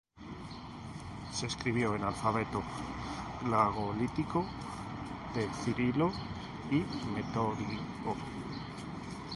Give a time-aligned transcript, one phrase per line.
[1.31, 2.63] Se escribió en alfabeto
[3.45, 4.47] glagolítico
[5.35, 6.11] de Cirilo
[6.71, 6.77] y
[7.13, 7.79] Metodio.